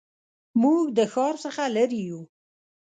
[0.61, 2.21] موږ د ښار څخه لرې یو